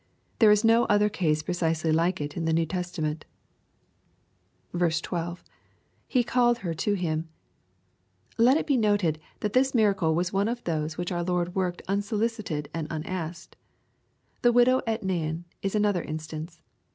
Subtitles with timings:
[0.39, 3.23] There is no other case precisely like it in the New Testament
[4.75, 5.43] 12.—
[6.07, 7.29] [He called her to Him]
[8.47, 11.83] Let it be noted, that this miracle waa one of those which our Lord worked
[11.87, 13.55] unsolicited and unasked.
[14.41, 16.61] The widow at Nain is another instance.